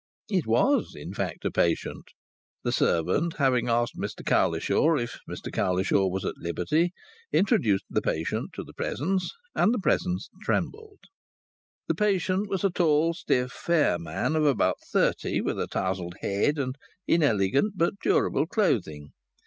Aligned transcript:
It 0.29 0.47
was, 0.47 0.95
in 0.95 1.13
fact, 1.13 1.45
a 1.45 1.51
patient. 1.51 2.05
The 2.63 2.71
servant, 2.71 3.35
having 3.37 3.69
asked 3.69 3.95
Mr 3.95 4.25
Cowlishaw 4.25 4.95
if 4.97 5.19
Mr 5.29 5.53
Cowlishaw 5.53 6.07
was 6.07 6.25
at 6.25 6.33
liberty, 6.39 6.91
introduced 7.31 7.85
the 7.87 8.01
patient 8.01 8.49
to 8.53 8.63
the 8.63 8.73
Presence, 8.73 9.31
and 9.53 9.71
the 9.71 9.77
Presence 9.79 10.31
trembled. 10.41 11.01
The 11.87 11.93
patient 11.93 12.49
was 12.49 12.63
a 12.63 12.71
tall, 12.71 13.13
stiff, 13.13 13.51
fair 13.51 13.99
man 13.99 14.35
of 14.35 14.43
about 14.43 14.77
thirty, 14.91 15.39
with 15.39 15.59
a 15.61 15.67
tousled 15.67 16.15
head 16.21 16.57
and 16.57 16.75
inelegant 17.07 17.73
but 17.77 17.99
durable 18.01 18.47
clothing. 18.47 19.11